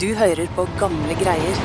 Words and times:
Du 0.00 0.14
hører 0.16 0.48
på 0.56 0.64
gamle 0.80 1.12
greier. 1.20 1.58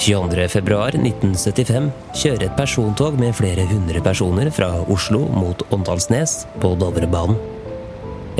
22.2.1975 0.00 1.90
kjører 2.16 2.44
et 2.46 2.54
persontog 2.56 3.18
med 3.20 3.36
flere 3.36 3.66
hundre 3.68 4.00
personer 4.00 4.48
fra 4.54 4.70
Oslo 4.88 5.26
mot 5.28 5.60
Åndalsnes 5.74 6.46
på 6.62 6.70
Dovrebanen. 6.80 7.36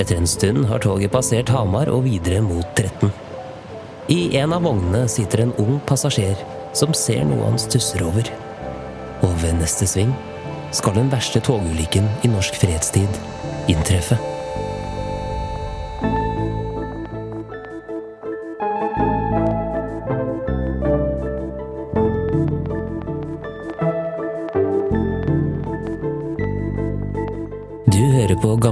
Etter 0.01 0.17
en 0.17 0.31
stund 0.31 0.65
har 0.71 0.81
toget 0.81 1.13
passert 1.13 1.53
Hamar 1.53 1.91
og 1.93 2.07
videre 2.07 2.41
mot 2.47 2.65
Tretten. 2.79 3.13
I 4.09 4.39
en 4.41 4.57
av 4.57 4.65
vognene 4.65 5.05
sitter 5.13 5.45
en 5.45 5.53
ung 5.61 5.83
passasjer 5.85 6.41
som 6.73 6.97
ser 6.97 7.29
noe 7.29 7.45
han 7.45 7.61
stusser 7.61 8.09
over. 8.09 8.33
Og 9.21 9.37
ved 9.45 9.61
neste 9.61 9.85
sving 9.91 10.17
skal 10.73 10.97
den 10.97 11.13
verste 11.13 11.45
togulykken 11.45 12.09
i 12.25 12.33
norsk 12.33 12.57
fredstid 12.65 13.23
inntreffe. 13.69 14.17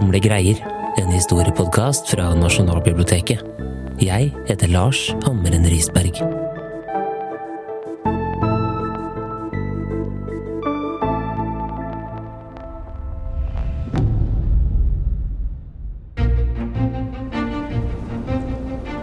Gamle 0.06 0.20
greier, 0.22 0.58
en 1.02 1.08
historiepodkast 1.10 2.12
fra 2.12 2.28
Nasjonalbiblioteket. 2.38 3.40
Jeg 3.98 4.28
heter 4.46 4.70
Lars 4.70 5.00
Hammeren 5.24 5.66
Risberg. 5.66 6.20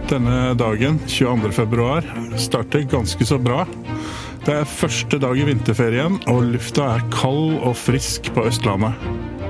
Denne 0.08 0.56
dagen, 0.56 0.96
22.2, 1.04 2.40
starter 2.48 2.88
ganske 2.88 3.28
så 3.28 3.36
bra. 3.36 3.68
Det 4.48 4.56
er 4.56 4.74
første 4.80 5.20
dag 5.20 5.36
i 5.36 5.44
vinterferien, 5.52 6.16
og 6.32 6.48
lufta 6.56 6.94
er 6.96 7.08
kald 7.12 7.58
og 7.60 7.76
frisk 7.76 8.32
på 8.32 8.48
Østlandet. 8.48 8.96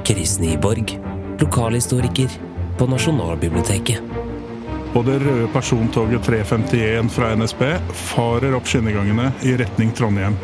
Chris 0.02 0.40
Nyborg, 0.42 0.98
lokalhistoriker 1.44 2.34
på 2.78 2.88
Nasjonalbiblioteket. 2.90 4.00
Og 4.94 5.02
det 5.08 5.18
røde 5.24 5.48
persontoget 5.50 6.22
351 6.22 7.10
fra 7.10 7.32
NSB 7.34 7.62
farer 8.14 8.54
opp 8.54 8.68
skinnegangene 8.70 9.32
i 9.42 9.56
retning 9.58 9.90
Trondheim. 9.94 10.36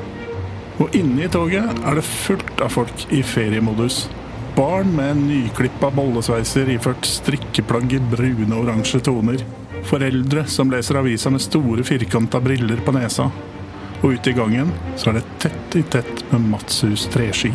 Og 0.80 0.96
inne 0.96 1.26
i 1.26 1.30
toget 1.30 1.84
er 1.84 1.98
det 1.98 2.06
fullt 2.06 2.62
av 2.64 2.72
folk 2.74 3.04
i 3.14 3.20
feriemodus. 3.22 4.08
Barn 4.56 4.90
med 4.96 5.20
nyklippa 5.22 5.92
bollesveiser 5.94 6.72
iført 6.74 7.06
strikkeplagg 7.06 7.94
i 7.94 8.02
brune 8.10 8.50
og 8.56 8.64
oransje 8.64 9.02
toner. 9.06 9.44
Foreldre 9.86 10.44
som 10.50 10.72
leser 10.72 10.98
avisa 11.00 11.30
med 11.30 11.44
store 11.44 11.84
firkanta 11.86 12.40
briller 12.42 12.82
på 12.84 12.96
nesa. 12.96 13.28
Og 14.00 14.16
ute 14.16 14.32
i 14.32 14.36
gangen 14.36 14.72
så 14.98 15.12
er 15.12 15.20
det 15.20 15.28
tett 15.44 15.78
i 15.78 15.84
tett 15.94 16.24
med 16.32 16.50
Matshus 16.50 17.06
treski. 17.12 17.52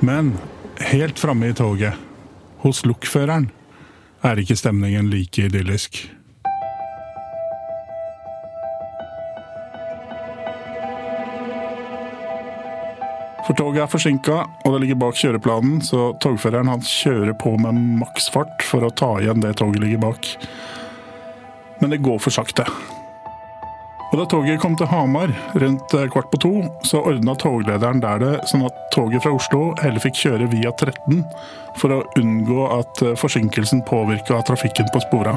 Men 0.00 0.32
helt 0.80 1.18
framme 1.18 1.50
i 1.50 1.54
toget, 1.54 1.92
hos 2.64 2.84
lokføreren, 2.88 3.50
er 4.24 4.40
ikke 4.40 4.56
stemningen 4.56 5.10
like 5.12 5.44
idyllisk. 5.44 5.98
For 13.44 13.56
toget 13.58 13.82
er 13.82 13.90
forsinka, 13.90 14.38
og 14.64 14.72
det 14.72 14.80
ligger 14.84 15.00
bak 15.02 15.16
kjøreplanen, 15.20 15.80
så 15.84 16.12
togføreren 16.22 16.70
han 16.70 16.84
kjører 16.86 17.34
på 17.40 17.56
med 17.60 17.76
maksfart 18.00 18.64
for 18.64 18.86
å 18.86 18.92
ta 18.94 19.16
igjen 19.20 19.44
det 19.44 19.56
toget 19.60 19.82
ligger 19.84 20.00
bak. 20.06 20.32
Men 21.80 21.92
det 21.92 22.00
går 22.04 22.20
for 22.24 22.32
sakte. 22.32 22.68
Og 24.10 24.18
Da 24.18 24.24
toget 24.26 24.58
kom 24.58 24.74
til 24.74 24.88
Hamar 24.90 25.30
rundt 25.62 25.94
eh, 25.94 26.08
kvart 26.10 26.32
på 26.32 26.40
to, 26.42 26.52
så 26.82 26.98
ordna 27.06 27.36
toglederen 27.38 28.02
der 28.02 28.18
det 28.18 28.32
sånn 28.50 28.64
at 28.66 28.78
toget 28.94 29.22
fra 29.22 29.36
Oslo 29.36 29.68
heller 29.78 30.02
fikk 30.02 30.18
kjøre 30.18 30.48
via 30.50 30.72
13 30.74 31.22
for 31.78 31.94
å 31.94 32.00
unngå 32.18 32.64
at 32.74 33.02
eh, 33.06 33.14
forsinkelsen 33.18 33.84
påvirka 33.86 34.40
trafikken 34.48 34.90
på 34.90 35.04
spora. 35.06 35.36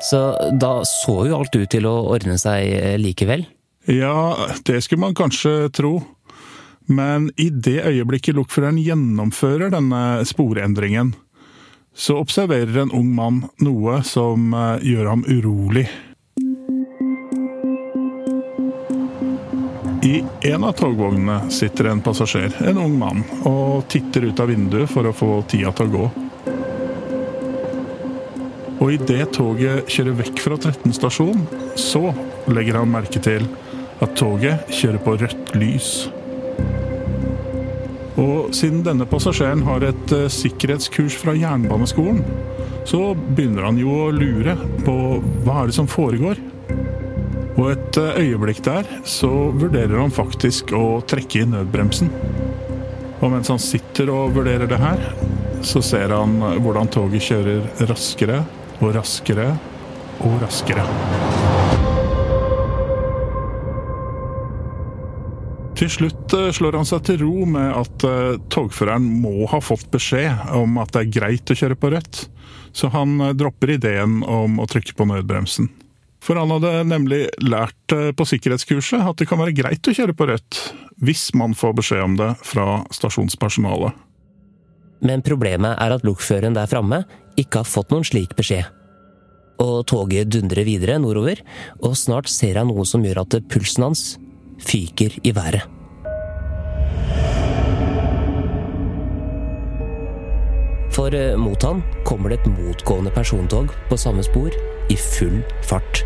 Så 0.00 0.20
da 0.62 0.84
så 0.86 1.24
jo 1.26 1.40
alt 1.40 1.56
ut 1.56 1.70
til 1.72 1.88
å 1.90 1.96
ordne 2.12 2.38
seg 2.38 2.70
eh, 2.76 2.94
likevel. 3.00 3.42
Ja, 3.90 4.36
det 4.68 4.84
skulle 4.84 5.08
man 5.08 5.18
kanskje 5.18 5.72
tro. 5.74 5.96
Men 6.88 7.28
i 7.36 7.50
det 7.50 7.82
øyeblikket 7.84 8.36
lokføreren 8.38 8.78
gjennomfører 8.80 9.72
denne 9.74 10.22
sporendringen, 10.28 11.12
så 11.98 12.16
observerer 12.16 12.76
en 12.78 12.92
ung 12.94 13.14
mann 13.14 13.40
noe 13.58 13.96
som 14.06 14.52
eh, 14.54 14.84
gjør 14.86 15.08
ham 15.10 15.24
urolig. 15.26 15.88
I 20.06 20.22
en 20.52 20.64
av 20.64 20.76
togvognene 20.78 21.50
sitter 21.50 21.90
en 21.90 22.02
passasjer, 22.04 22.54
en 22.70 22.78
ung 22.78 22.94
mann, 23.00 23.24
og 23.50 23.88
titter 23.90 24.28
ut 24.30 24.40
av 24.40 24.46
vinduet 24.52 24.86
for 24.92 25.10
å 25.10 25.12
få 25.12 25.40
tida 25.50 25.72
til 25.74 25.90
å 25.90 25.94
gå. 25.96 26.06
Og 28.78 28.94
idet 28.94 29.26
toget 29.34 29.90
kjører 29.90 30.20
vekk 30.20 30.44
fra 30.44 30.60
13 30.70 30.94
stasjon, 30.94 31.42
så 31.74 32.12
legger 32.46 32.78
han 32.78 32.94
merke 32.94 33.18
til 33.18 33.50
at 33.98 34.14
toget 34.16 34.70
kjører 34.70 35.02
på 35.02 35.18
rødt 35.18 35.52
lys. 35.58 35.90
Og 38.18 38.50
siden 38.56 38.82
denne 38.86 39.06
passasjeren 39.08 39.62
har 39.66 39.84
et 39.86 40.14
eh, 40.14 40.26
sikkerhetskurs 40.32 41.16
fra 41.20 41.36
jernbaneskolen, 41.38 42.22
så 42.88 43.12
begynner 43.14 43.68
han 43.68 43.78
jo 43.78 43.92
å 43.94 44.12
lure 44.14 44.56
på 44.82 44.96
hva 45.44 45.60
er 45.60 45.70
det 45.70 45.76
som 45.76 45.90
foregår. 45.90 46.40
Og 47.58 47.64
et 47.72 48.00
eh, 48.00 48.20
øyeblikk 48.26 48.64
der 48.66 48.88
så 49.06 49.30
vurderer 49.54 50.00
han 50.00 50.14
faktisk 50.14 50.74
å 50.74 50.98
trekke 51.06 51.44
i 51.44 51.48
nødbremsen. 51.52 52.10
Og 53.18 53.32
mens 53.34 53.50
han 53.50 53.62
sitter 53.62 54.10
og 54.14 54.34
vurderer 54.36 54.70
det 54.70 54.78
her, 54.82 55.02
så 55.66 55.82
ser 55.82 56.14
han 56.14 56.38
hvordan 56.62 56.90
toget 56.94 57.26
kjører 57.30 57.88
raskere 57.90 58.44
og 58.78 58.94
raskere 58.94 59.50
og 60.22 60.38
raskere. 60.42 60.86
Til 65.78 65.90
slutt 65.94 66.34
eh, 66.34 66.48
slår 66.50 66.74
han 66.74 66.86
seg 66.88 67.04
til 67.06 67.20
ro 67.22 67.44
med 67.46 67.68
at 67.70 68.04
eh, 68.06 68.38
togføreren 68.50 69.04
må 69.22 69.46
ha 69.46 69.60
fått 69.62 69.86
beskjed 69.92 70.50
om 70.58 70.80
at 70.82 70.90
det 70.96 71.04
er 71.04 71.12
greit 71.20 71.52
å 71.52 71.56
kjøre 71.60 71.76
på 71.78 71.92
rødt, 71.94 72.24
så 72.74 72.90
han 72.90 73.14
eh, 73.22 73.34
dropper 73.38 73.76
ideen 73.76 74.24
om 74.26 74.58
å 74.58 74.66
trykke 74.66 74.96
på 74.98 75.06
nødbremsen. 75.06 75.70
For 76.18 76.34
han 76.34 76.50
hadde 76.50 76.82
nemlig 76.90 77.20
lært 77.46 77.94
på 78.18 78.26
sikkerhetskurset 78.26 79.06
at 79.06 79.22
det 79.22 79.28
kan 79.30 79.38
være 79.38 79.54
greit 79.54 79.86
å 79.86 79.94
kjøre 79.94 80.18
på 80.18 80.26
rødt, 80.32 80.58
hvis 80.98 81.28
man 81.38 81.54
får 81.54 81.78
beskjed 81.78 82.02
om 82.08 82.18
det 82.18 82.32
fra 82.42 82.80
stasjonspersonalet. 82.98 83.94
Men 85.06 85.22
problemet 85.22 85.78
er 85.78 85.94
at 85.94 86.02
lokføreren 86.02 86.58
der 86.58 86.66
framme 86.66 87.04
ikke 87.38 87.62
har 87.62 87.70
fått 87.70 87.94
noen 87.94 88.02
slik 88.02 88.34
beskjed. 88.34 88.66
Og 89.62 89.84
toget 89.86 90.34
dundrer 90.34 90.66
videre 90.66 90.98
nordover, 90.98 91.38
og 91.78 91.94
snart 91.94 92.26
ser 92.26 92.58
han 92.58 92.66
noe 92.66 92.82
som 92.82 93.06
gjør 93.06 93.22
at 93.22 93.38
pulsen 93.46 93.86
hans 93.86 94.08
fyker 94.58 95.18
i 95.24 95.34
været. 95.34 95.68
For 100.98 101.14
eh, 101.14 101.36
mot 101.38 101.62
han 101.62 101.82
kommer 102.04 102.32
det 102.32 102.40
et 102.40 102.50
motgående 102.50 103.10
persontog 103.14 103.70
på 103.88 103.96
samme 103.96 104.24
spor 104.26 104.50
i 104.90 104.96
full 104.98 105.42
fart. 105.62 106.02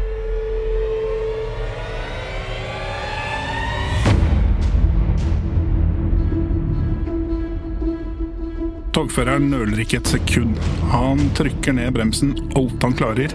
Togføreren 8.92 9.48
nøler 9.48 9.80
ikke 9.80 10.02
et 10.02 10.12
sekund. 10.12 10.58
Han 10.92 11.30
trykker 11.38 11.72
ned 11.72 11.94
bremsen 11.96 12.36
alt 12.52 12.84
han 12.84 12.92
klarer. 12.92 13.32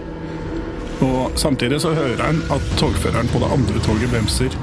Og 1.02 1.34
samtidig 1.38 1.80
så 1.82 1.90
hører 1.98 2.22
han 2.22 2.38
at 2.54 2.72
togføreren 2.78 3.30
på 3.34 3.42
det 3.42 3.50
andre 3.58 3.82
toget 3.82 4.10
bremser. 4.14 4.54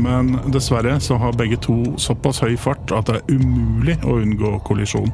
Men 0.00 0.38
dessverre 0.52 0.96
så 1.00 1.18
har 1.20 1.36
begge 1.36 1.58
to 1.60 1.76
såpass 2.00 2.40
høy 2.44 2.54
fart 2.60 2.92
at 2.96 3.10
det 3.10 3.18
er 3.20 3.34
umulig 3.36 3.98
å 4.04 4.16
unngå 4.22 4.54
kollisjon. 4.64 5.12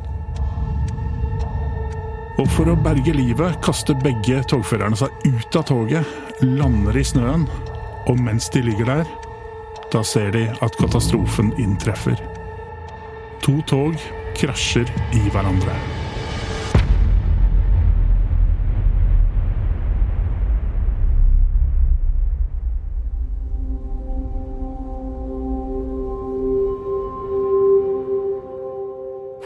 Og 2.37 2.49
for 2.53 2.69
å 2.69 2.77
berge 2.85 3.15
livet 3.17 3.57
kaster 3.65 3.97
begge 4.05 4.43
togførerne 4.51 4.99
seg 5.01 5.13
ut 5.25 5.57
av 5.57 5.65
toget, 5.71 6.17
lander 6.45 6.99
i 7.01 7.05
snøen, 7.07 7.47
og 8.07 8.21
mens 8.21 8.51
de 8.53 8.63
ligger 8.67 8.93
der, 8.93 9.13
da 9.93 10.05
ser 10.05 10.31
de 10.37 10.45
at 10.63 10.79
katastrofen 10.81 11.55
inntreffer. 11.63 12.21
To 13.47 13.59
tog 13.71 13.97
krasjer 14.37 14.91
i 15.17 15.29
hverandre. 15.33 15.96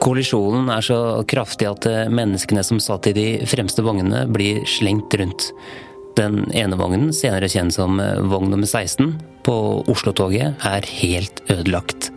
Kollisjonen 0.01 0.71
er 0.73 0.85
så 0.85 0.99
kraftig 1.29 1.69
at 1.69 1.87
menneskene 2.09 2.63
som 2.65 2.81
satt 2.81 3.11
i 3.11 3.17
de 3.17 3.27
fremste 3.49 3.85
vognene, 3.85 4.25
blir 4.33 4.63
slengt 4.69 5.13
rundt. 5.21 5.51
Den 6.17 6.47
ene 6.57 6.79
vognen, 6.81 7.13
senere 7.15 7.51
kjent 7.53 7.77
som 7.77 8.01
vogn 8.01 8.49
nummer 8.53 8.67
16, 8.67 9.13
på 9.45 9.57
Oslo-toget, 9.93 10.57
er 10.65 10.89
helt 11.03 11.45
ødelagt. 11.53 12.11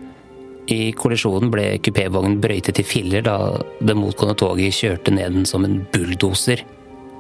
I 0.72 0.94
kollisjonen 0.96 1.52
ble 1.52 1.66
kupévognen 1.84 2.40
brøytet 2.44 2.80
i 2.80 2.88
filler 2.88 3.26
da 3.26 3.36
det 3.84 3.98
motgående 4.00 4.38
toget 4.40 4.80
kjørte 4.80 5.12
ned 5.12 5.36
den 5.36 5.48
som 5.50 5.68
en 5.68 5.82
bulldoser. 5.92 6.64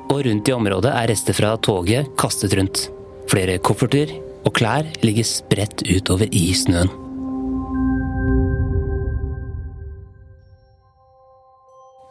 Og 0.07 0.23
rundt 0.23 0.47
i 0.47 0.55
området 0.55 0.95
er 0.95 1.11
rester 1.11 1.35
fra 1.35 1.53
toget 1.59 2.13
kastet 2.19 2.55
rundt. 2.55 2.87
Flere 3.31 3.59
kofferter 3.59 4.15
og 4.43 4.53
klær 4.55 4.87
ligger 5.03 5.27
spredt 5.27 5.83
utover 5.91 6.31
i 6.31 6.51
snøen. 6.55 7.02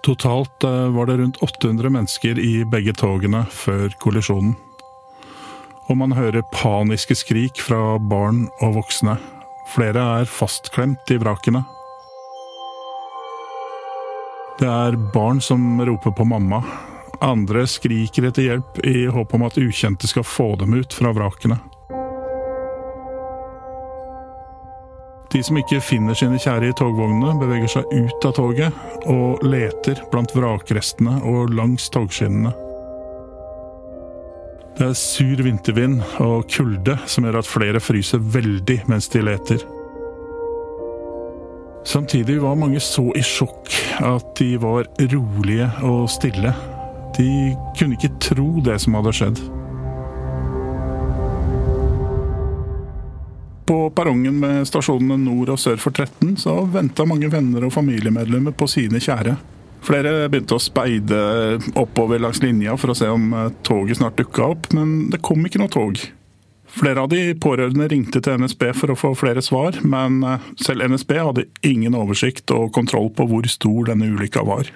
Totalt 0.02 0.64
eh, 0.64 0.88
var 0.88 1.06
det 1.06 1.16
rundt 1.16 1.42
800 1.42 1.90
mennesker 1.90 2.38
i 2.38 2.64
begge 2.64 2.94
togene 2.98 3.44
før 3.50 3.92
kollisjonen. 4.02 4.56
Og 5.90 5.98
man 5.98 6.14
hører 6.16 6.42
paniske 6.54 7.14
skrik 7.18 7.60
fra 7.62 7.98
barn 7.98 8.48
og 8.62 8.80
voksne. 8.80 9.14
Flere 9.74 10.02
er 10.22 10.30
fastklemt 10.30 11.10
i 11.10 11.20
vrakene. 11.22 11.62
Det 14.58 14.68
er 14.68 14.98
barn 15.14 15.40
som 15.42 15.80
roper 15.86 16.14
på 16.18 16.26
mamma. 16.26 16.62
Andre 17.22 17.62
skriker 17.70 18.26
etter 18.26 18.48
hjelp 18.48 18.82
i 18.86 19.06
håp 19.06 19.34
om 19.38 19.46
at 19.46 19.58
ukjente 19.58 20.10
skal 20.10 20.26
få 20.26 20.52
dem 20.58 20.74
ut 20.74 20.94
fra 20.94 21.14
vrakene. 21.14 21.60
De 25.32 25.40
som 25.40 25.56
ikke 25.56 25.80
finner 25.80 26.16
sine 26.18 26.36
kjære 26.40 26.68
i 26.68 26.74
togvognene, 26.76 27.38
beveger 27.40 27.70
seg 27.78 27.94
ut 27.94 28.26
av 28.28 28.34
toget 28.36 29.06
og 29.08 29.40
leter 29.46 30.02
blant 30.12 30.34
vrakrestene 30.36 31.22
og 31.24 31.54
langs 31.56 31.88
togskinnene. 31.94 32.52
Det 34.76 34.88
er 34.88 34.96
sur 34.96 35.40
vintervind 35.44 36.00
og 36.24 36.48
kulde 36.52 36.98
som 37.08 37.24
gjør 37.24 37.40
at 37.40 37.48
flere 37.48 37.80
fryser 37.80 38.20
veldig 38.34 38.78
mens 38.92 39.08
de 39.12 39.24
leter. 39.24 39.64
Samtidig 41.88 42.38
var 42.42 42.60
mange 42.60 42.80
så 42.80 43.08
i 43.16 43.24
sjokk 43.26 43.72
at 44.04 44.36
de 44.38 44.54
var 44.60 44.86
rolige 45.12 45.68
og 45.88 46.06
stille. 46.12 46.52
De 47.16 47.28
kunne 47.78 47.96
ikke 47.98 48.14
tro 48.22 48.48
det 48.64 48.78
som 48.84 48.96
hadde 49.00 49.16
skjedd. 49.16 49.44
På 53.66 53.90
perrongen 53.94 54.40
med 54.42 54.66
stasjonene 54.66 55.18
nord 55.22 55.52
og 55.54 55.60
sør 55.62 55.78
for 55.80 55.94
13 55.94 56.36
så 56.42 56.56
venta 56.72 57.06
mange 57.06 57.30
venner 57.30 57.66
og 57.66 57.74
familiemedlemmer 57.74 58.54
på 58.58 58.68
sine 58.70 59.00
kjære. 59.02 59.36
Flere 59.82 60.28
begynte 60.30 60.56
å 60.56 60.62
speide 60.62 61.20
oppover 61.78 62.22
langs 62.22 62.42
linja 62.42 62.76
for 62.78 62.92
å 62.92 62.96
se 62.98 63.08
om 63.10 63.32
eh, 63.34 63.48
toget 63.66 63.98
snart 63.98 64.18
dukka 64.18 64.52
opp, 64.54 64.68
men 64.76 65.10
det 65.10 65.22
kom 65.26 65.42
ikke 65.46 65.62
noe 65.62 65.72
tog. 65.72 65.98
Flere 66.72 67.02
av 67.02 67.10
de 67.12 67.34
pårørende 67.36 67.88
ringte 67.90 68.22
til 68.24 68.38
NSB 68.40 68.70
for 68.78 68.94
å 68.94 68.96
få 68.96 69.10
flere 69.18 69.42
svar, 69.44 69.76
men 69.82 70.22
eh, 70.24 70.46
selv 70.62 70.86
NSB 70.86 71.18
hadde 71.18 71.48
ingen 71.66 71.98
oversikt 71.98 72.54
og 72.54 72.70
kontroll 72.76 73.10
på 73.14 73.26
hvor 73.30 73.50
stor 73.50 73.90
denne 73.90 74.08
ulykka 74.14 74.46
var. 74.46 74.70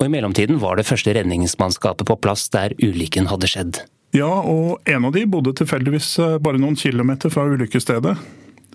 Og 0.00 0.08
I 0.08 0.10
mellomtiden 0.10 0.58
var 0.58 0.76
det 0.78 0.88
første 0.88 1.14
redningsmannskapet 1.14 2.08
på 2.08 2.18
plass 2.18 2.48
der 2.50 2.74
ulykken 2.82 3.30
hadde 3.30 3.50
skjedd. 3.50 3.84
Ja, 4.12 4.28
og 4.44 4.82
en 4.84 5.06
av 5.08 5.14
de 5.14 5.24
bodde 5.24 5.54
tilfeldigvis 5.56 6.18
eh, 6.20 6.34
bare 6.44 6.60
noen 6.60 6.76
kilometer 6.76 7.32
fra 7.32 7.46
ulykkesstedet. 7.48 8.12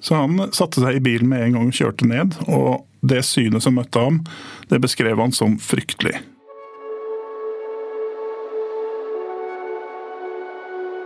Så 0.01 0.16
han 0.18 0.39
satte 0.54 0.81
seg 0.81 0.98
i 0.98 1.04
bilen 1.04 1.30
med 1.30 1.44
en 1.44 1.57
gang 1.57 1.68
og 1.69 1.78
kjørte 1.78 2.07
ned, 2.10 2.34
og 2.50 2.88
det 3.06 3.22
synet 3.25 3.62
som 3.66 3.78
møtte 3.78 4.01
ham, 4.01 4.24
det 4.69 4.81
beskrev 4.81 5.22
han 5.22 5.34
som 5.34 5.60
fryktelig. 5.62 6.16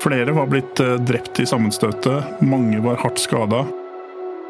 Flere 0.01 0.31
var 0.34 0.48
blitt 0.48 0.80
eh, 0.80 0.95
drept 1.04 1.44
i 1.44 1.50
sammenstøtet, 1.51 2.39
mange 2.39 2.80
var 2.88 3.04
hardt 3.04 3.19
skada. 3.19 3.66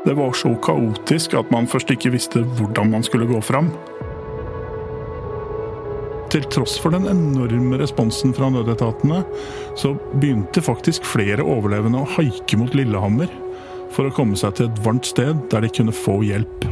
Det 0.05 0.13
var 0.17 0.37
så 0.37 0.53
kaotisk 0.61 1.33
at 1.41 1.49
man 1.53 1.65
først 1.69 1.89
ikke 1.93 2.13
visste 2.13 2.45
hvordan 2.59 2.93
man 2.93 3.05
skulle 3.05 3.29
gå 3.29 3.41
fram. 3.41 3.73
Til 6.31 6.45
tross 6.47 6.77
for 6.79 6.95
den 6.95 7.09
enorme 7.11 7.75
responsen 7.81 8.31
fra 8.35 8.47
nødetatene, 8.53 9.19
så 9.75 9.97
begynte 10.13 10.63
faktisk 10.63 11.03
flere 11.03 11.43
overlevende 11.43 11.99
å 11.99 12.11
haike 12.13 12.59
mot 12.59 12.71
Lillehammer 12.77 13.27
for 13.91 14.07
å 14.07 14.13
komme 14.15 14.39
seg 14.39 14.55
til 14.55 14.69
et 14.69 14.79
varmt 14.85 15.09
sted 15.09 15.41
der 15.51 15.65
de 15.65 15.73
kunne 15.75 15.95
få 15.95 16.21
hjelp. 16.23 16.69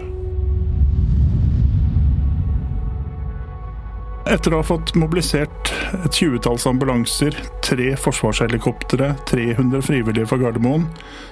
Etter 4.29 4.53
å 4.53 4.61
ha 4.61 4.69
fått 4.69 4.93
mobilisert 4.99 5.73
et 6.05 6.15
tjuetalls 6.15 6.67
ambulanser, 6.69 7.35
tre 7.65 7.91
forsvarshelikoptre, 7.99 9.15
300 9.27 9.83
frivillige 9.83 10.29
fra 10.29 10.39
Gardermoen, 10.39 10.85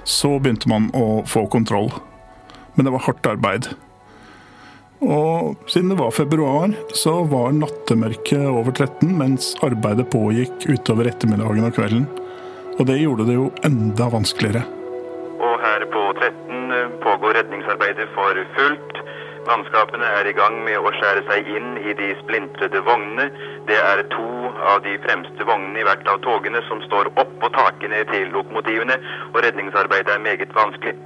så 0.04 0.34
begynte 0.36 0.68
man 0.68 0.90
å 0.98 1.22
få 1.30 1.46
kontroll. 1.48 1.92
Men 2.74 2.88
det 2.88 2.92
var 2.96 3.06
hardt 3.06 3.30
arbeid. 3.30 3.70
Og 4.98 5.54
siden 5.70 5.92
det 5.92 5.98
var 5.98 6.10
februar, 6.10 6.72
så 6.90 7.12
var 7.30 7.52
nattemørket 7.54 8.48
over 8.50 8.72
13 8.72 9.12
mens 9.18 9.52
arbeidet 9.62 10.08
pågikk 10.10 10.66
utover 10.66 11.06
ettermiddagen 11.12 11.68
og 11.68 11.76
kvelden. 11.76 12.08
Og 12.78 12.86
det 12.86 12.98
gjorde 12.98 13.28
det 13.28 13.36
jo 13.38 13.46
enda 13.66 14.08
vanskeligere. 14.10 14.64
Og 15.38 15.54
her 15.62 15.86
på 15.92 16.02
13 16.18 16.98
pågår 17.04 17.38
redningsarbeidet 17.38 18.08
for 18.16 18.42
fullt. 18.56 18.98
Mannskapene 19.48 20.04
er 20.18 20.28
i 20.28 20.34
gang 20.36 20.58
med 20.66 20.82
å 20.82 20.90
skjære 20.98 21.22
seg 21.30 21.46
inn 21.56 21.78
i 21.80 21.94
de 21.96 22.10
splintrede 22.18 22.82
vognene. 22.84 23.30
Det 23.70 23.78
er 23.78 24.02
to 24.12 24.26
av 24.72 24.82
de 24.84 24.98
fremste 25.06 25.46
vognene 25.46 25.78
i 25.80 25.86
hvert 25.86 26.10
av 26.10 26.20
togene 26.26 26.60
som 26.66 26.82
står 26.84 27.12
oppå 27.22 27.48
takene 27.54 28.02
til 28.10 28.28
lokomotivene, 28.34 28.98
og 29.32 29.40
redningsarbeidet 29.46 30.16
er 30.16 30.26
meget 30.26 30.52
vanskelig. 30.58 30.98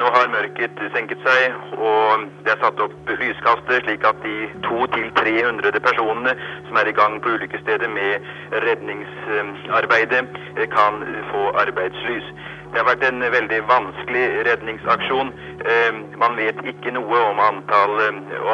Nå 0.00 0.08
har 0.14 0.30
mørket 0.32 0.78
senket 0.94 1.20
seg, 1.26 1.56
og 1.76 2.22
det 2.46 2.54
er 2.54 2.60
satt 2.62 2.78
opp 2.80 3.10
lyskaster, 3.20 3.82
slik 3.84 4.06
at 4.08 4.22
de 4.24 4.46
200-300 4.64 5.76
personene 5.84 6.32
som 6.68 6.78
er 6.80 6.88
i 6.88 6.94
gang 6.96 7.18
på 7.20 7.34
ulykkesstedet 7.34 7.90
med 7.92 8.24
redningsarbeidet, 8.64 10.22
kan 10.72 11.04
få 11.34 11.42
arbeidslys. 11.66 12.32
Det 12.70 12.78
har 12.78 12.86
vært 12.86 13.06
en 13.08 13.24
veldig 13.34 13.60
vanskelig 13.68 14.24
redningsaksjon. 14.46 15.32
Man 16.20 16.36
vet 16.38 16.60
ikke 16.70 16.92
noe 16.94 17.22
om 17.30 17.42
antall 17.42 17.96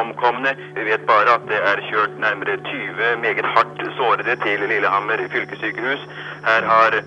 omkomne. 0.01 0.55
Vi 0.79 0.87
vet 0.89 1.05
bare 1.09 1.37
at 1.37 1.45
det 1.51 1.61
er 1.61 1.85
kjørt 1.91 2.17
nærmere 2.23 2.57
20 2.65 3.21
meget 3.23 3.47
hardt 3.57 3.85
sårede 3.99 4.39
til 4.43 4.65
Lillehammer 4.71 5.21
fylkessykehus. 5.33 6.03
Her 6.47 6.67
har 6.71 6.99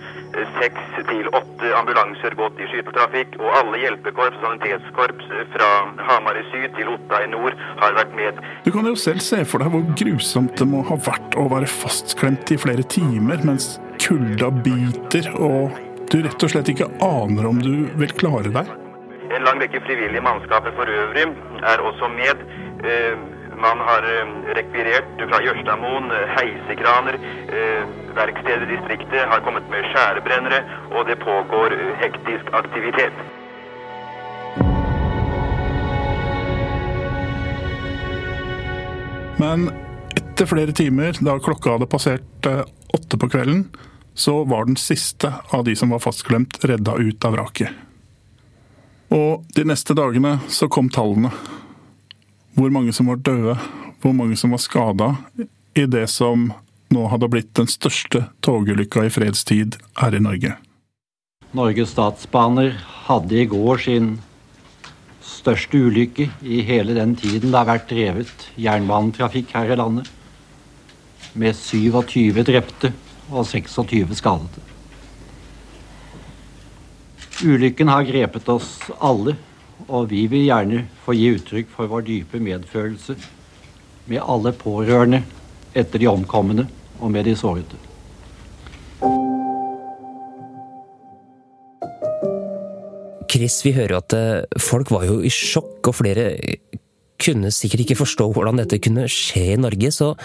seks 0.59 1.01
til 1.09 1.27
åtte 1.33 1.71
ambulanser 1.75 2.35
gått 2.37 2.59
i 2.61 2.67
skytetrafikk, 2.69 3.39
og 3.41 3.49
alle 3.59 3.81
hjelpekorps 3.81 4.37
sanitetskorps 4.43 5.33
fra 5.55 5.69
Hamar 6.09 6.37
i 6.37 6.45
syd 6.51 6.69
til 6.77 6.91
Otta 6.93 7.23
i 7.25 7.29
nord 7.31 7.57
har 7.81 7.97
vært 7.97 8.13
med. 8.17 8.39
Du 8.65 8.71
kan 8.75 8.87
jo 8.87 8.95
selv 8.99 9.25
se 9.25 9.41
for 9.49 9.63
deg 9.63 9.73
hvor 9.73 9.85
grusomt 9.99 10.55
det 10.59 10.69
må 10.69 10.85
ha 10.89 10.99
vært 11.09 11.37
å 11.39 11.49
være 11.51 11.69
fastklemt 11.69 12.53
i 12.53 12.59
flere 12.61 12.85
timer 12.93 13.41
mens 13.47 13.77
kulda 13.99 14.51
biter 14.63 15.33
og 15.35 15.73
du 16.09 16.21
rett 16.25 16.43
og 16.43 16.51
slett 16.51 16.69
ikke 16.71 16.87
aner 17.05 17.47
om 17.49 17.59
du 17.61 17.89
vil 18.01 18.13
klare 18.17 18.49
deg. 18.53 18.69
En 19.29 19.43
lang 19.45 19.59
rekke 19.61 19.81
frivillige 19.85 20.23
mannskaper 20.25 20.73
for 20.77 20.89
øvrig 20.89 21.25
er 21.69 21.83
også 21.85 22.09
med. 22.15 22.41
Man 23.59 23.81
har 23.83 24.05
rekvirert 24.57 25.19
fra 25.19 25.41
Jørstadmoen 25.43 26.07
heisekraner. 26.37 27.19
Verkstedet 28.17 28.65
i 28.65 28.71
distriktet 28.71 29.27
har 29.31 29.43
kommet 29.45 29.67
med 29.69 29.85
skjærebrennere, 29.91 30.63
og 30.95 31.05
det 31.11 31.19
pågår 31.21 31.75
hektisk 32.01 32.49
aktivitet. 32.57 33.13
Men 39.39 39.69
etter 40.17 40.49
flere 40.49 40.73
timer, 40.75 41.13
da 41.21 41.37
klokka 41.39 41.77
hadde 41.77 41.91
passert 41.91 42.49
åtte 42.95 43.19
på 43.19 43.29
kvelden, 43.31 43.67
så 44.19 44.43
var 44.43 44.65
den 44.65 44.75
siste 44.75 45.33
av 45.49 45.63
de 45.63 45.75
som 45.79 45.89
var 45.89 46.01
fastglemt, 46.03 46.59
redda 46.65 46.97
ut 46.97 47.25
av 47.25 47.37
vraket. 47.37 47.69
Og 49.15 49.45
de 49.55 49.63
neste 49.63 49.95
dagene 49.95 50.35
så 50.51 50.67
kom 50.67 50.89
tallene. 50.91 51.31
Hvor 52.59 52.73
mange 52.75 52.91
som 52.93 53.07
var 53.07 53.21
døde, 53.23 53.55
hvor 54.03 54.13
mange 54.13 54.35
som 54.35 54.51
var 54.51 54.59
skada 54.59 55.13
i 55.73 55.87
det 55.87 56.03
som 56.11 56.49
nå 56.91 57.07
hadde 57.07 57.31
blitt 57.31 57.53
den 57.55 57.71
største 57.71 58.25
togulykka 58.43 59.07
i 59.07 59.13
fredstid 59.13 59.79
her 60.01 60.15
i 60.17 60.23
Norge. 60.27 60.57
Norges 61.55 61.95
Statsbaner 61.95 62.75
hadde 63.07 63.39
i 63.39 63.47
går 63.49 63.85
sin 63.87 64.13
største 65.23 65.79
ulykke 65.79 66.27
i 66.43 66.59
hele 66.67 66.97
den 66.97 67.15
tiden 67.15 67.53
det 67.53 67.57
har 67.61 67.71
vært 67.71 67.87
drevet 67.87 68.49
jernbanetrafikk 68.59 69.55
her 69.55 69.71
i 69.71 69.79
landet. 69.79 70.09
Med 71.39 71.55
27 71.55 72.43
drepte 72.43 72.91
og 73.31 73.45
26 73.47 74.15
skadede. 74.17 74.65
Ulykken 77.39 77.87
har 77.87 78.07
grepet 78.07 78.49
oss 78.51 78.73
alle, 78.99 79.37
og 79.87 80.09
vi 80.11 80.25
vil 80.27 80.43
gjerne 80.49 80.83
få 81.05 81.15
gi 81.15 81.29
uttrykk 81.37 81.69
for 81.71 81.87
vår 81.91 82.03
dype 82.09 82.41
medfølelse 82.43 83.15
med 84.09 84.25
alle 84.25 84.51
pårørende 84.51 85.21
etter 85.77 86.01
de 86.01 86.09
omkomne 86.11 86.67
og 86.99 87.13
med 87.13 87.29
de 87.29 87.35
sårede. 87.39 87.79
Chris, 93.29 93.61
vi 93.63 93.71
hører 93.77 93.99
at 94.01 94.13
eh, 94.17 94.59
folk 94.59 94.89
var 94.91 95.05
jo 95.07 95.19
i 95.23 95.29
sjokk, 95.31 95.91
og 95.91 95.95
flere 96.01 96.31
kunne 97.19 97.51
sikkert 97.53 97.85
ikke 97.85 97.99
forstå 98.01 98.25
hvordan 98.33 98.59
dette 98.59 98.81
kunne 98.83 99.05
skje 99.11 99.53
i 99.53 99.59
Norge. 99.59 99.91
Så 99.95 100.15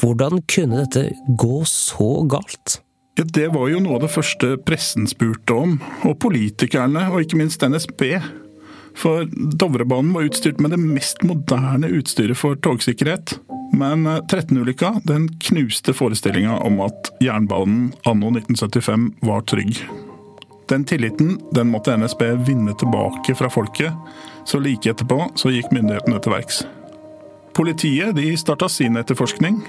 hvordan 0.00 0.42
kunne 0.50 0.84
dette 0.84 1.10
gå 1.38 1.62
så 1.68 2.26
galt? 2.28 2.80
Ja, 3.16 3.24
Det 3.24 3.48
var 3.48 3.68
jo 3.68 3.80
noe 3.80 3.96
av 3.96 4.04
det 4.04 4.12
første 4.12 4.56
pressen 4.60 5.06
spurte 5.08 5.54
om, 5.56 5.78
og 6.04 6.18
politikerne, 6.20 7.08
og 7.12 7.24
ikke 7.24 7.38
minst 7.40 7.64
NSB. 7.64 8.18
For 8.96 9.24
Dovrebanen 9.28 10.12
var 10.12 10.28
utstyrt 10.28 10.60
med 10.60 10.72
det 10.72 10.80
mest 10.80 11.24
moderne 11.24 11.88
utstyret 11.92 12.36
for 12.36 12.56
togsikkerhet. 12.56 13.38
Men 13.76 14.06
13-ulykka 14.06 14.92
eh, 14.94 15.02
den 15.08 15.28
knuste 15.48 15.92
forestillinga 15.96 16.60
om 16.64 16.80
at 16.84 17.10
jernbanen 17.20 17.90
anno 18.08 18.32
1975 18.32 19.10
var 19.26 19.44
trygg. 19.48 19.82
Den 20.68 20.84
tilliten 20.84 21.36
den 21.54 21.70
måtte 21.70 21.96
NSB 21.96 22.22
vinne 22.48 22.74
tilbake 22.78 23.36
fra 23.38 23.50
folket, 23.52 23.92
så 24.46 24.58
like 24.62 24.90
etterpå 24.90 25.28
så 25.38 25.52
gikk 25.52 25.70
myndighetene 25.74 26.20
til 26.22 26.34
verks. 26.34 26.64
Politiet 27.56 28.16
de 28.16 28.36
starta 28.36 28.68
sin 28.68 28.96
etterforskning. 28.96 29.62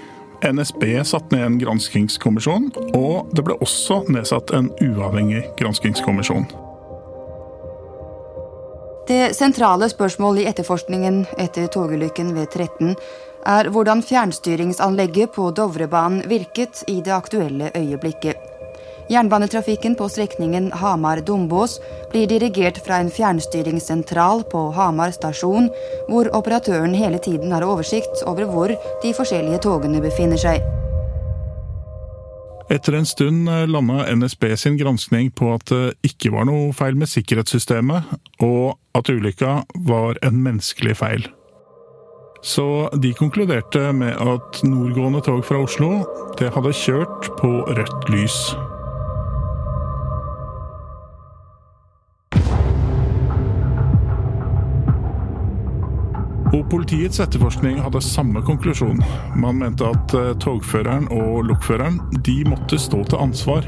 NSB 0.54 0.84
satte 1.04 1.36
ned 1.36 1.46
en 1.46 1.54
granskingskommisjon, 1.62 2.66
og 2.94 3.30
det 3.32 3.46
ble 3.48 3.56
også 3.64 4.02
nedsatt 4.12 4.52
en 4.58 4.68
uavhengig 4.84 5.46
granskingskommisjon. 5.58 6.50
Det 9.08 9.32
sentrale 9.38 9.88
spørsmålet 9.88 10.44
i 10.44 10.50
etterforskningen 10.52 11.22
etter 11.40 11.72
togulykken 11.72 12.36
ved 12.36 12.52
13 12.52 12.92
er 13.48 13.72
hvordan 13.72 14.04
fjernstyringsanlegget 14.04 15.32
på 15.40 15.48
Dovrebanen 15.56 16.28
virket 16.28 16.84
i 16.92 17.00
det 17.00 17.16
aktuelle 17.16 17.72
øyeblikket. 17.72 18.47
Jernbanetrafikken 19.10 19.96
på 19.96 20.10
strekningen 20.10 20.72
Hamar-Dombås 20.72 21.80
blir 22.12 22.28
dirigert 22.28 22.86
fra 22.86 23.00
en 23.00 23.12
fjernstyringssentral 23.12 24.44
på 24.52 24.72
Hamar 24.76 25.14
stasjon, 25.16 25.70
hvor 26.10 26.28
operatøren 26.36 26.96
hele 26.96 27.20
tiden 27.24 27.56
har 27.56 27.64
oversikt 27.64 28.26
over 28.28 28.50
hvor 28.52 28.76
de 29.04 29.14
forskjellige 29.16 29.62
togene 29.64 30.04
befinner 30.04 30.42
seg. 30.42 30.60
Etter 32.68 32.98
en 33.00 33.08
stund 33.08 33.48
eh, 33.48 33.64
landa 33.64 34.04
NSB 34.12 34.50
sin 34.60 34.76
granskning 34.76 35.32
på 35.32 35.54
at 35.56 35.72
det 35.72 35.96
ikke 36.04 36.34
var 36.36 36.50
noe 36.50 36.74
feil 36.76 37.00
med 37.00 37.08
sikkerhetssystemet, 37.08 38.12
og 38.44 38.76
at 38.92 39.08
ulykka 39.08 39.62
var 39.88 40.20
en 40.20 40.44
menneskelig 40.44 41.00
feil. 41.00 41.30
Så 42.44 42.90
de 43.00 43.16
konkluderte 43.16 43.94
med 43.96 44.20
at 44.20 44.60
nordgående 44.68 45.24
tog 45.24 45.46
fra 45.48 45.64
Oslo 45.64 46.02
det 46.40 46.52
hadde 46.54 46.76
kjørt 46.76 47.32
på 47.40 47.54
rødt 47.72 48.12
lys. 48.12 48.42
Og 56.68 56.74
Politiets 56.82 57.22
etterforskning 57.24 57.78
hadde 57.80 58.02
samme 58.04 58.42
konklusjon. 58.44 58.98
Man 59.40 59.56
mente 59.62 59.88
at 59.88 60.12
eh, 60.20 60.34
togføreren 60.44 61.06
og 61.16 61.46
lokføreren 61.48 62.02
de 62.28 62.42
måtte 62.44 62.76
stå 62.76 63.06
til 63.08 63.22
ansvar. 63.24 63.64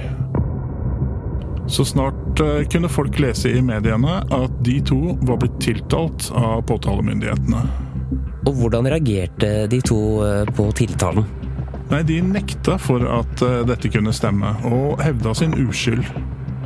Så 1.72 1.86
snart 1.88 2.41
eh, 2.44 2.65
kunne 2.68 2.91
folk 2.91 3.15
lese 3.24 3.53
i 3.56 3.62
mediene 3.63 4.18
at 4.36 4.58
de 4.68 4.75
to 4.84 5.15
var 5.29 5.39
blitt 5.39 5.56
tiltalt 5.63 6.27
av 6.36 6.65
påtalemyndighetene. 6.68 7.62
Og 8.44 8.51
hvordan 8.58 8.89
reagerte 8.91 9.53
de 9.72 9.79
to 9.88 10.00
eh, 10.25 10.51
på 10.51 10.68
tiltalen? 10.75 11.24
Nei, 11.94 12.01
De 12.03 12.20
nekta 12.20 12.75
for 12.84 13.06
at 13.08 13.46
dette 13.65 13.94
kunne 13.96 14.12
stemme, 14.13 14.51
og 14.68 15.00
hevda 15.01 15.32
sin 15.39 15.56
uskyld. 15.56 16.03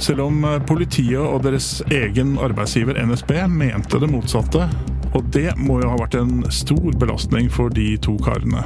Selv 0.01 0.25
om 0.25 0.41
politiet 0.65 1.21
og 1.21 1.45
deres 1.45 1.77
egen 1.93 2.33
arbeidsgiver 2.41 2.97
NSB 3.05 3.37
mente 3.53 4.01
det 4.01 4.09
motsatte, 4.09 4.65
og 5.13 5.29
det 5.33 5.51
må 5.61 5.79
jo 5.81 5.91
ha 5.91 5.99
vært 6.01 6.17
en 6.17 6.41
stor 6.53 6.91
belastning 6.99 7.49
for 7.53 7.73
de 7.73 7.93
to 8.01 8.15
karene. 8.23 8.63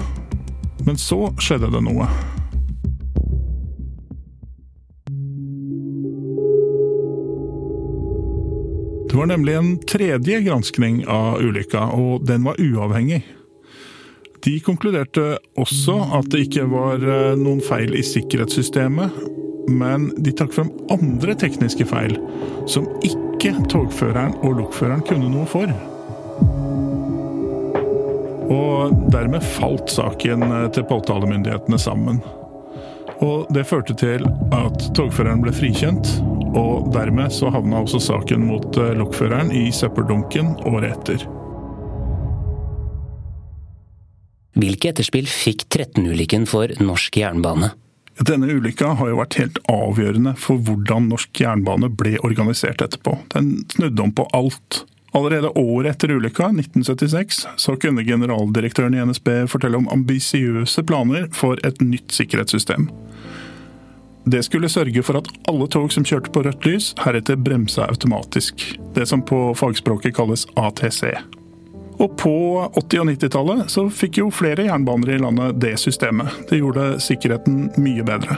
Men 0.87 0.99
så 0.99 1.27
skjedde 1.41 1.71
det 1.73 1.83
noe. 1.83 2.07
Det 9.07 9.15
var 9.19 9.31
nemlig 9.31 9.53
en 9.57 9.73
tredje 9.89 10.39
granskning 10.45 11.01
av 11.09 11.41
ulykka, 11.41 11.87
og 11.97 12.27
den 12.27 12.45
var 12.45 12.59
uavhengig. 12.61 13.23
De 14.45 14.59
konkluderte 14.63 15.39
også 15.59 15.97
at 16.19 16.29
det 16.31 16.45
ikke 16.45 16.67
var 16.71 17.01
eh, 17.01 17.33
noen 17.39 17.59
feil 17.65 17.97
i 17.97 18.03
sikkerhetssystemet, 18.05 19.17
men 19.73 20.11
de 20.23 20.31
trakk 20.31 20.53
frem 20.55 20.71
andre 20.93 21.35
tekniske 21.39 21.87
feil 21.89 22.15
som 22.69 22.87
ikke 23.03 23.57
togføreren 23.73 24.37
og 24.45 24.61
lokføreren 24.61 25.03
kunne 25.09 25.33
noe 25.33 25.49
for. 25.49 25.73
Og 28.53 28.93
dermed 29.11 29.43
falt 29.43 29.91
saken 29.91 30.45
eh, 30.47 30.67
til 30.75 30.85
påtalemyndighetene 30.87 31.79
sammen. 31.81 32.21
Og 33.23 33.47
det 33.53 33.65
førte 33.67 33.95
til 33.97 34.27
at 34.53 34.83
togføreren 34.95 35.41
ble 35.41 35.53
frikjent, 35.55 36.11
og 36.57 36.91
dermed 36.93 37.33
så 37.33 37.49
havna 37.53 37.81
også 37.83 38.01
saken 38.03 38.45
mot 38.47 38.77
eh, 38.77 38.93
lokføreren 38.97 39.51
i 39.55 39.67
søppeldunken 39.73 40.55
året 40.69 40.93
etter. 40.93 41.25
Hvilke 44.57 44.89
etterspill 44.89 45.27
fikk 45.29 45.67
13-ulykken 45.69 46.47
for 46.49 46.71
norsk 46.81 47.19
jernbane? 47.19 47.73
Denne 48.25 48.49
ulykka 48.49 48.95
har 48.97 49.11
jo 49.11 49.19
vært 49.19 49.37
helt 49.37 49.59
avgjørende 49.69 50.33
for 50.41 50.57
hvordan 50.65 51.11
norsk 51.11 51.41
jernbane 51.43 51.91
ble 51.93 52.15
organisert 52.25 52.81
etterpå. 52.81 53.19
Den 53.35 53.59
snudde 53.69 54.01
om 54.01 54.13
på 54.17 54.25
alt. 54.33 54.81
Allerede 55.17 55.49
året 55.55 55.95
etter 55.95 56.11
ulykka, 56.13 56.51
1976, 56.51 57.47
så 57.57 57.75
kunne 57.81 58.03
generaldirektøren 58.05 58.93
i 58.93 59.01
NSB 59.05 59.29
fortelle 59.49 59.79
om 59.79 59.89
ambisiøse 59.89 60.83
planer 60.85 61.25
for 61.33 61.57
et 61.65 61.81
nytt 61.81 62.13
sikkerhetssystem. 62.13 62.85
Det 64.27 64.43
skulle 64.45 64.69
sørge 64.69 65.01
for 65.07 65.17
at 65.17 65.29
alle 65.49 65.65
tog 65.71 65.89
som 65.95 66.05
kjørte 66.05 66.29
på 66.35 66.43
rødt 66.45 66.67
lys, 66.67 66.91
heretter 67.01 67.39
bremsa 67.39 67.87
automatisk. 67.87 68.67
Det 68.93 69.07
som 69.09 69.23
på 69.25 69.39
fagspråket 69.57 70.13
kalles 70.19 70.45
ATC. 70.59 71.15
Og 71.97 72.17
på 72.19 72.35
80- 72.75 72.99
og 73.01 73.09
90-tallet 73.09 73.73
så 73.73 73.87
fikk 73.89 74.19
jo 74.21 74.29
flere 74.29 74.67
jernbaner 74.67 75.15
i 75.15 75.21
landet 75.23 75.57
det 75.63 75.77
systemet. 75.81 76.29
Det 76.51 76.59
gjorde 76.61 76.99
sikkerheten 77.01 77.71
mye 77.81 78.05
bedre. 78.05 78.37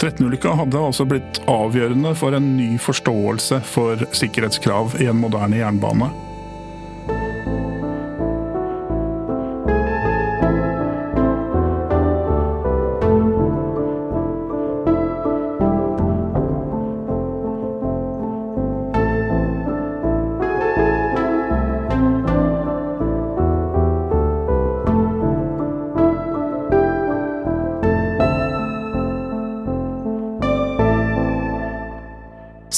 13-ulykka 0.00 0.54
hadde 0.56 0.80
altså 0.80 1.04
blitt 1.04 1.42
avgjørende 1.50 2.14
for 2.16 2.32
en 2.36 2.54
ny 2.56 2.70
forståelse 2.80 3.60
for 3.68 4.00
sikkerhetskrav 4.16 4.96
i 4.96 5.10
en 5.10 5.20
moderne 5.20 5.60
jernbane. 5.60 6.08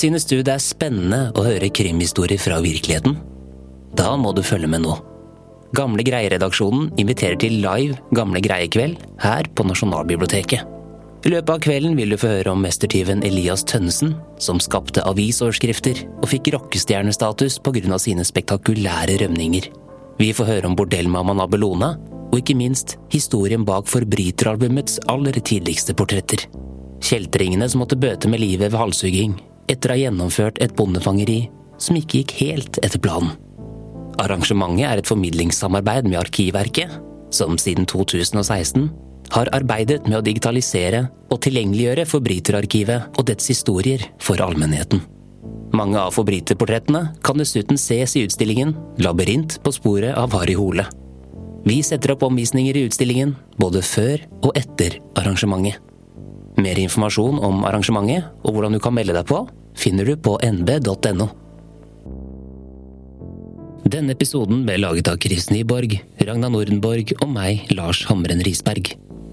Synes 0.02 0.24
du 0.26 0.40
det 0.42 0.50
er 0.50 0.62
spennende 0.62 1.28
å 1.38 1.44
høre 1.46 1.68
krimhistorier 1.70 2.40
fra 2.42 2.56
virkeligheten? 2.64 3.12
Da 3.94 4.16
må 4.18 4.32
du 4.34 4.40
følge 4.42 4.66
med 4.66 4.82
nå. 4.82 4.96
Gamle 5.78 6.02
Greie-redaksjonen 6.02 6.88
inviterer 6.98 7.38
til 7.38 7.60
live 7.62 8.00
Gamle 8.16 8.42
Greie-kveld 8.42 8.96
her 9.22 9.46
på 9.54 9.66
Nasjonalbiblioteket. 9.68 10.64
I 11.22 11.30
løpet 11.30 11.52
av 11.54 11.60
kvelden 11.62 11.94
vil 11.94 12.10
du 12.10 12.16
få 12.18 12.32
høre 12.32 12.50
om 12.50 12.64
mestertyven 12.66 13.22
Elias 13.28 13.62
Tønnesen, 13.70 14.16
som 14.42 14.58
skapte 14.58 15.04
avisoverskrifter 15.06 16.02
og 16.16 16.26
fikk 16.32 16.50
rockestjernestatus 16.56 17.60
pga. 17.62 17.98
sine 18.02 18.26
spektakulære 18.26 19.20
rømninger. 19.22 19.70
Vi 20.18 20.32
får 20.32 20.50
høre 20.50 20.66
om 20.66 20.74
bordellmammaen 20.74 21.44
Abelona, 21.46 21.92
og 22.32 22.40
ikke 22.40 22.58
minst 22.58 22.96
historien 23.14 23.62
bak 23.64 23.86
forbryteralbumets 23.86 24.98
aller 25.06 25.38
tidligste 25.38 25.94
portretter. 25.94 26.48
Kjeltringene 26.98 27.68
som 27.70 27.84
måtte 27.84 28.00
bøte 28.00 28.26
med 28.26 28.42
livet 28.42 28.72
ved 28.72 28.80
halshugging, 28.80 29.38
etter 29.70 29.92
å 29.92 29.96
ha 29.96 30.02
gjennomført 30.04 30.60
et 30.64 30.74
bondefangeri 30.78 31.46
som 31.82 31.98
ikke 31.98 32.22
gikk 32.22 32.36
helt 32.40 32.78
etter 32.82 33.02
planen. 33.02 33.34
Arrangementet 34.22 34.86
er 34.86 35.00
et 35.00 35.08
formidlingssamarbeid 35.08 36.06
med 36.08 36.20
Arkivverket, 36.20 36.92
som 37.32 37.56
siden 37.58 37.88
2016 37.88 38.90
har 39.32 39.48
arbeidet 39.56 40.02
med 40.04 40.18
å 40.18 40.24
digitalisere 40.24 41.06
og 41.32 41.40
tilgjengeliggjøre 41.46 42.04
Forbryterarkivet 42.10 43.16
og 43.16 43.26
dets 43.30 43.48
historier 43.48 44.04
for 44.20 44.42
allmennheten. 44.44 45.00
Mange 45.72 45.96
av 45.96 46.12
forbryterportrettene 46.12 47.06
kan 47.24 47.40
dessuten 47.40 47.78
ses 47.80 48.12
i 48.18 48.26
utstillingen 48.26 48.74
Labyrint 49.00 49.56
på 49.64 49.72
sporet 49.72 50.12
av 50.20 50.34
Harry 50.36 50.52
Hole. 50.58 50.84
Vi 51.64 51.78
setter 51.86 52.12
opp 52.12 52.26
omvisninger 52.26 52.76
i 52.76 52.84
utstillingen 52.88 53.32
både 53.56 53.80
før 53.86 54.20
og 54.42 54.52
etter 54.58 54.98
arrangementet. 55.16 55.80
Mer 56.60 56.78
informasjon 56.78 57.38
om 57.40 57.62
arrangementet 57.64 58.28
og 58.44 58.56
hvordan 58.56 58.76
du 58.76 58.80
kan 58.82 58.94
melde 58.96 59.14
deg 59.16 59.24
på, 59.28 59.44
finner 59.78 60.08
du 60.08 60.16
på 60.20 60.36
nb.no. 60.44 61.28
Denne 63.92 64.14
episoden 64.14 64.62
ble 64.64 64.78
laget 64.80 65.08
av 65.10 65.18
Chris 65.20 65.48
Nyborg, 65.52 65.96
Ragna 66.24 66.48
Nordenborg 66.52 67.14
og 67.18 67.32
meg, 67.32 67.66
Lars 67.74 68.04
Hamren 68.08 68.40
Risberg. 68.44 68.92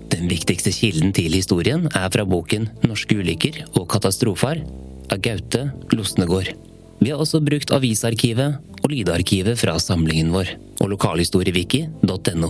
Den 0.10 0.26
viktigste 0.32 0.72
kilden 0.74 1.14
til 1.16 1.36
historien 1.38 1.86
er 1.94 2.08
fra 2.12 2.26
boken 2.28 2.66
Norske 2.84 3.20
ulykker 3.20 3.62
og 3.76 3.86
katastrofar 3.92 4.64
av 5.12 5.22
Gaute 5.24 5.68
Losnegård. 5.94 6.50
Vi 7.00 7.14
har 7.14 7.22
også 7.22 7.40
brukt 7.46 7.72
avisarkivet 7.72 8.58
og 8.82 8.90
lydarkivet 8.92 9.60
fra 9.60 9.78
samlingen 9.80 10.34
vår 10.34 10.52
og 10.82 10.92
lokalhistoriewiki.no, 10.96 12.50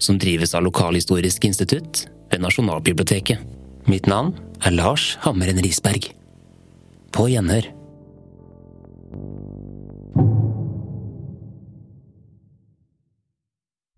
som 0.00 0.20
drives 0.20 0.52
av 0.56 0.66
Lokalhistorisk 0.66 1.46
institutt 1.48 2.04
ved 2.32 2.42
Nasjonalbiblioteket. 2.44 3.59
Mitt 3.88 4.06
navn 4.06 4.34
er 4.60 4.74
Lars 4.76 5.16
Hammeren 5.24 5.60
Risberg. 5.64 6.10
På 7.12 7.28
gjenhør. 7.30 7.79